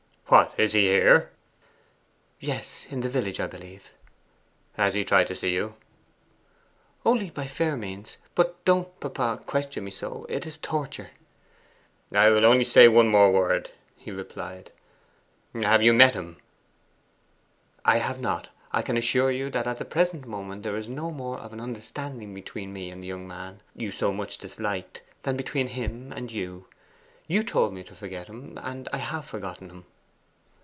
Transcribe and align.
What, 0.27 0.53
is 0.57 0.71
he 0.71 0.85
here?' 0.87 1.29
'Yes; 2.39 2.85
in 2.89 3.01
the 3.01 3.09
village, 3.09 3.41
I 3.41 3.47
believe.' 3.47 3.91
'Has 4.77 4.93
he 4.93 5.03
tried 5.03 5.27
to 5.27 5.35
see 5.35 5.53
you?' 5.53 5.75
'Only 7.05 7.29
by 7.29 7.47
fair 7.47 7.75
means. 7.75 8.15
But 8.33 8.63
don't, 8.63 8.97
papa, 9.01 9.43
question 9.45 9.83
me 9.83 9.91
so! 9.91 10.25
It 10.29 10.45
is 10.45 10.57
torture.' 10.57 11.09
'I 12.13 12.29
will 12.29 12.45
only 12.45 12.63
say 12.63 12.87
one 12.87 13.11
word 13.11 13.31
more,' 13.33 13.63
he 13.97 14.09
replied. 14.11 14.71
'Have 15.53 15.83
you 15.83 15.91
met 15.91 16.13
him?' 16.13 16.37
'I 17.83 17.97
have 17.97 18.21
not. 18.21 18.47
I 18.71 18.83
can 18.83 18.95
assure 18.95 19.31
you 19.31 19.49
that 19.49 19.67
at 19.67 19.79
the 19.79 19.83
present 19.83 20.25
moment 20.25 20.63
there 20.63 20.77
is 20.77 20.87
no 20.87 21.11
more 21.11 21.39
of 21.39 21.51
an 21.51 21.59
understanding 21.59 22.33
between 22.33 22.71
me 22.71 22.89
and 22.89 23.03
the 23.03 23.07
young 23.09 23.27
man 23.27 23.59
you 23.75 23.91
so 23.91 24.13
much 24.13 24.37
disliked 24.37 25.03
than 25.23 25.35
between 25.35 25.67
him 25.67 26.13
and 26.13 26.31
you. 26.31 26.67
You 27.27 27.43
told 27.43 27.73
me 27.73 27.83
to 27.83 27.93
forget 27.93 28.27
him; 28.27 28.57
and 28.63 28.87
I 28.93 28.97
have 28.99 29.25
forgotten 29.25 29.69
him. 29.69 29.85